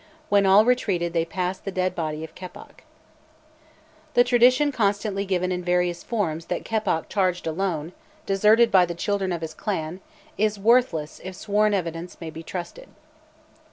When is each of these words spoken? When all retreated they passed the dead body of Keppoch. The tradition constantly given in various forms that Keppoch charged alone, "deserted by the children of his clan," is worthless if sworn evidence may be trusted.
When 0.29 0.47
all 0.47 0.65
retreated 0.65 1.13
they 1.13 1.25
passed 1.25 1.63
the 1.63 1.71
dead 1.71 1.93
body 1.93 2.23
of 2.23 2.33
Keppoch. 2.33 2.83
The 4.15 4.23
tradition 4.23 4.71
constantly 4.71 5.25
given 5.25 5.51
in 5.51 5.63
various 5.63 6.01
forms 6.03 6.47
that 6.47 6.65
Keppoch 6.65 7.07
charged 7.07 7.45
alone, 7.45 7.93
"deserted 8.25 8.71
by 8.71 8.87
the 8.87 8.95
children 8.95 9.31
of 9.31 9.41
his 9.41 9.53
clan," 9.53 10.01
is 10.39 10.57
worthless 10.57 11.21
if 11.23 11.35
sworn 11.35 11.75
evidence 11.75 12.19
may 12.19 12.31
be 12.31 12.41
trusted. 12.41 12.89